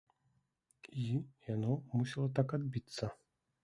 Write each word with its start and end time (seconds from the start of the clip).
І 1.03 1.05
яно 1.53 1.71
мусіла 2.01 2.27
так 2.43 2.47
адбіцца. 2.63 3.17